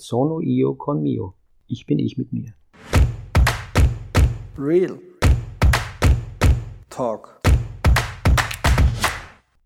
[0.00, 1.34] Sono io con mio.
[1.66, 2.54] Ich bin ich mit mir.
[4.56, 4.98] Real
[6.88, 7.38] Talk.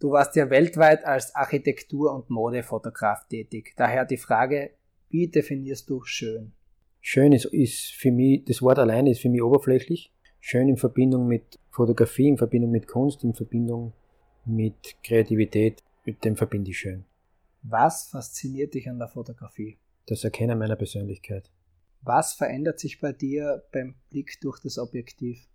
[0.00, 3.74] Du warst ja weltweit als Architektur- und Modefotograf tätig.
[3.76, 4.70] Daher die Frage,
[5.10, 6.52] wie definierst du schön?
[7.02, 10.14] Schön ist, ist für mich, das Wort alleine ist für mich oberflächlich.
[10.40, 13.92] Schön in Verbindung mit Fotografie, in Verbindung mit Kunst, in Verbindung
[14.46, 17.04] mit Kreativität, mit dem verbinde ich schön.
[17.62, 19.76] Was fasziniert dich an der Fotografie?
[20.06, 21.50] Das Erkennen meiner Persönlichkeit.
[22.02, 25.46] Was verändert sich bei dir beim Blick durch das Objektiv?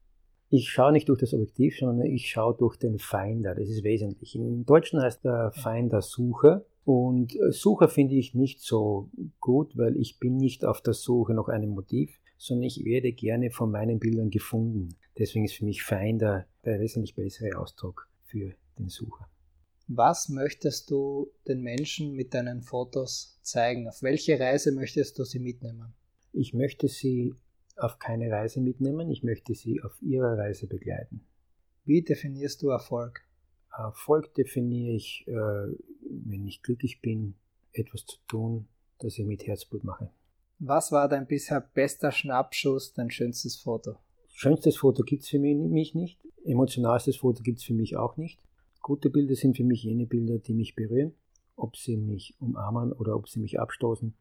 [0.49, 3.53] Ich schaue nicht durch das Objektiv, sondern ich schaue durch den Finder.
[3.53, 4.33] Das ist wesentlich.
[4.35, 6.65] Im Deutschen heißt der Finder Sucher.
[6.85, 9.09] Und Sucher finde ich nicht so
[9.41, 13.51] gut, weil ich bin nicht auf der Suche nach einem Motiv, sondern ich werde gerne
[13.51, 14.95] von meinen Bildern gefunden.
[15.17, 19.27] Deswegen ist für mich Finder der wesentlich bessere Ausdruck für den Sucher.
[19.87, 23.87] Was möchtest du den Menschen mit deinen Fotos zeigen?
[23.87, 25.93] Auf welche Reise möchtest du sie mitnehmen?
[26.33, 27.33] Ich möchte sie
[27.77, 31.25] auf keine Reise mitnehmen, ich möchte sie auf ihrer Reise begleiten.
[31.85, 33.21] Wie definierst du Erfolg?
[33.71, 37.35] Erfolg definiere ich, äh, wenn ich glücklich bin,
[37.71, 38.67] etwas zu tun,
[38.99, 40.09] das ich mit Herzblut mache.
[40.59, 43.95] Was war dein bisher bester Schnappschuss, dein schönstes Foto?
[44.33, 46.19] Schönstes Foto gibt es für mich nicht.
[46.43, 48.41] Emotionalstes Foto gibt es für mich auch nicht.
[48.87, 51.11] Gute Bilder sind für mich jene Bilder, die mich berühren,
[51.57, 54.13] ob sie mich umarmen oder ob sie mich abstoßen.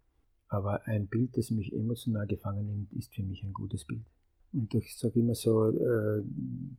[0.49, 4.05] Aber ein Bild, das mich emotional gefangen nimmt, ist für mich ein gutes Bild.
[4.53, 6.21] Und ich sage immer so, äh,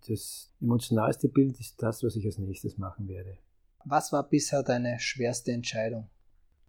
[0.06, 3.38] das emotionalste Bild ist das, was ich als nächstes machen werde.
[3.86, 6.10] Was war bisher deine schwerste Entscheidung?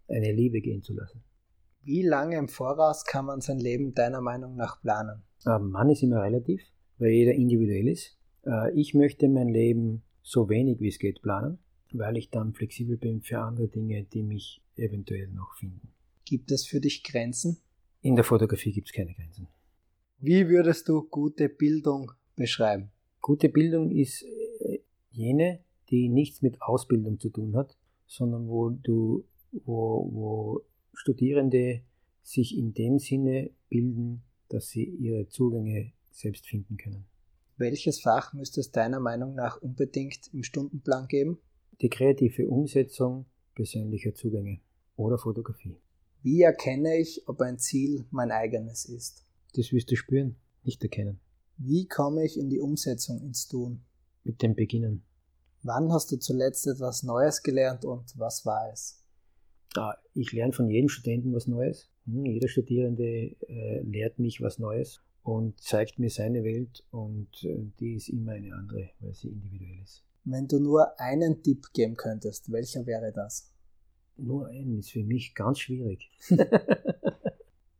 [0.07, 1.21] Eine Liebe gehen zu lassen.
[1.83, 5.23] Wie lange im Voraus kann man sein Leben deiner Meinung nach planen?
[5.43, 6.61] Mann ist immer relativ,
[6.97, 8.17] weil jeder individuell ist.
[8.45, 11.57] Äh, ich möchte mein Leben so wenig wie es geht planen,
[11.91, 15.89] weil ich dann flexibel bin für andere Dinge, die mich eventuell noch finden.
[16.23, 17.57] Gibt es für dich Grenzen?
[18.01, 19.47] In der Fotografie gibt es keine Grenzen.
[20.19, 22.91] Wie würdest du gute Bildung beschreiben?
[23.21, 27.75] Gute Bildung ist äh, jene, die nichts mit Ausbildung zu tun hat,
[28.05, 29.25] sondern wo du,
[29.65, 30.61] wo, wo
[30.93, 31.81] Studierende
[32.21, 37.05] sich in dem Sinne bilden, dass sie ihre Zugänge selbst finden können.
[37.59, 41.39] Welches Fach müsste es deiner Meinung nach unbedingt im Stundenplan geben?
[41.81, 44.61] Die kreative Umsetzung persönlicher Zugänge
[44.95, 45.75] oder Fotografie.
[46.23, 49.25] Wie erkenne ich, ob ein Ziel mein eigenes ist?
[49.55, 51.19] Das wirst du spüren, nicht erkennen.
[51.57, 53.81] Wie komme ich in die Umsetzung ins Tun?
[54.23, 55.03] Mit dem Beginnen.
[55.61, 59.03] Wann hast du zuletzt etwas Neues gelernt und was war es?
[59.75, 61.89] Ah, ich lerne von jedem Studenten was Neues.
[62.05, 67.71] Hm, jeder Studierende äh, lehrt mich was Neues und zeigt mir seine Welt und äh,
[67.79, 70.03] die ist immer eine andere, weil sie individuell ist.
[70.23, 73.51] Wenn du nur einen Tipp geben könntest, welcher wäre das?
[74.17, 76.09] Nur einen ist für mich ganz schwierig.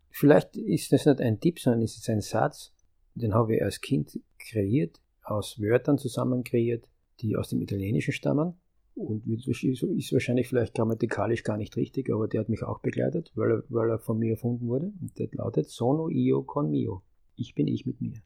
[0.10, 2.74] Vielleicht ist das nicht ein Tipp, sondern ist es ein Satz,
[3.16, 6.90] den habe ich als Kind kreiert, aus Wörtern zusammen kreiert,
[7.22, 8.56] die aus dem Italienischen stammen.
[8.96, 13.52] Und ist wahrscheinlich vielleicht grammatikalisch gar nicht richtig, aber der hat mich auch begleitet, weil
[13.52, 14.92] er, weil er von mir erfunden wurde.
[15.00, 17.02] Und der lautet Sono io con mio.
[17.42, 18.22] Ich bin ich mit mir.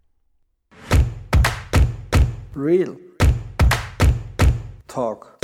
[2.56, 2.98] Real
[4.88, 5.38] Talk.